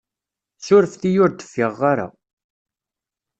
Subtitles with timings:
[0.65, 2.07] Sureft-iyi ur d-fiɣeɣ ara.